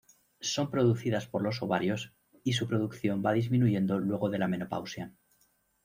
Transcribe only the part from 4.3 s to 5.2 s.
de la menopausia.